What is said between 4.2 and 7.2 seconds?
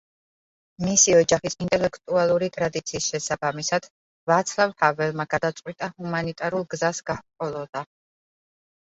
ვაცლავ ჰაველმა გადაწყვიტა ჰუმანიტარულ გზას